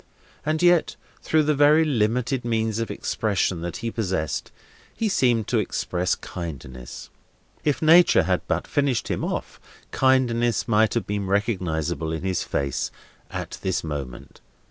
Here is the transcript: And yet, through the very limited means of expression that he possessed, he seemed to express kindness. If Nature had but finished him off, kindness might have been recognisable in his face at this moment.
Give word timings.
And 0.43 0.63
yet, 0.63 0.95
through 1.21 1.43
the 1.43 1.53
very 1.53 1.85
limited 1.85 2.43
means 2.43 2.79
of 2.79 2.89
expression 2.89 3.61
that 3.61 3.77
he 3.85 3.91
possessed, 3.91 4.51
he 4.95 5.07
seemed 5.07 5.47
to 5.49 5.59
express 5.59 6.15
kindness. 6.15 7.11
If 7.63 7.83
Nature 7.83 8.23
had 8.23 8.41
but 8.47 8.65
finished 8.65 9.09
him 9.11 9.23
off, 9.23 9.59
kindness 9.91 10.67
might 10.67 10.95
have 10.95 11.05
been 11.05 11.27
recognisable 11.27 12.11
in 12.11 12.23
his 12.23 12.41
face 12.41 12.89
at 13.29 13.59
this 13.61 13.83
moment. 13.83 14.41